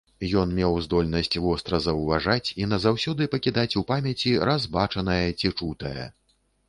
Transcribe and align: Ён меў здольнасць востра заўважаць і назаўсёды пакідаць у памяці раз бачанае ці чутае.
Ён 0.43 0.53
меў 0.59 0.77
здольнасць 0.85 1.29
востра 1.43 1.81
заўважаць 1.87 2.53
і 2.63 2.67
назаўсёды 2.71 3.27
пакідаць 3.35 3.69
у 3.83 3.87
памяці 3.93 4.35
раз 4.51 4.67
бачанае 4.79 5.23
ці 5.39 5.53
чутае. 5.57 6.09